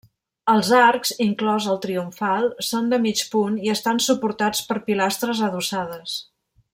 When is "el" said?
1.73-1.77